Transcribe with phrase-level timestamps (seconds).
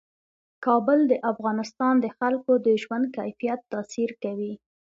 [0.65, 4.53] کابل د افغانستان د خلکو د ژوند کیفیت تاثیر کوي.